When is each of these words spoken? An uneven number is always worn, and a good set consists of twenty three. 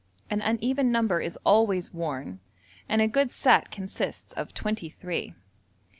An 0.31 0.41
uneven 0.41 0.91
number 0.91 1.21
is 1.21 1.37
always 1.45 1.93
worn, 1.93 2.39
and 2.89 3.03
a 3.03 3.07
good 3.07 3.31
set 3.31 3.69
consists 3.69 4.33
of 4.33 4.51
twenty 4.51 4.89
three. 4.89 5.35